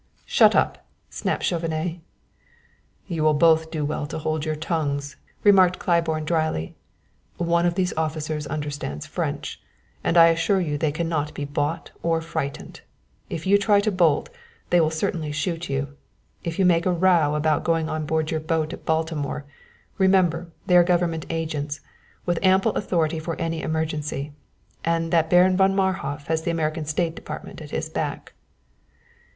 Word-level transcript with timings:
"Shut 0.25 0.55
up!" 0.55 0.83
snapped 1.11 1.43
Chauvenet. 1.43 1.99
"You 3.05 3.21
will 3.21 3.35
both 3.35 3.59
of 3.65 3.65
you 3.65 3.71
do 3.73 3.85
well 3.85 4.07
to 4.07 4.17
hold 4.17 4.45
your 4.45 4.55
tongues," 4.55 5.15
remarked 5.43 5.77
Claiborne 5.77 6.25
dryly. 6.25 6.73
"One 7.37 7.67
of 7.67 7.75
these 7.75 7.93
officers 7.95 8.47
understands 8.47 9.05
French, 9.05 9.61
and 10.03 10.17
I 10.17 10.29
assure 10.29 10.59
you 10.59 10.75
they 10.79 10.91
can 10.91 11.07
not 11.07 11.35
be 11.35 11.45
bought 11.45 11.91
or 12.01 12.19
frightened. 12.19 12.81
If 13.29 13.45
you 13.45 13.59
try 13.59 13.79
to 13.79 13.91
bolt, 13.91 14.29
they 14.71 14.81
will 14.81 14.89
certainly 14.89 15.31
shoot 15.31 15.69
you. 15.69 15.95
If 16.43 16.57
you 16.57 16.65
make 16.65 16.87
a 16.87 16.91
row 16.91 17.35
about 17.35 17.63
going 17.63 17.87
on 17.87 18.07
board 18.07 18.31
your 18.31 18.39
boat 18.39 18.73
at 18.73 18.85
Baltimore, 18.87 19.45
remember 19.99 20.47
they 20.65 20.77
are 20.77 20.83
government 20.83 21.27
agents, 21.29 21.79
with 22.25 22.39
ample 22.41 22.71
authority 22.71 23.19
for 23.19 23.35
any 23.39 23.61
emergency, 23.61 24.31
and 24.83 25.13
that 25.13 25.29
Baron 25.29 25.55
von 25.55 25.75
Marhof 25.75 26.25
has 26.25 26.41
the 26.41 26.49
American 26.49 26.85
State 26.85 27.13
Department 27.15 27.61
at 27.61 27.69
his 27.69 27.87
back." 27.87 28.33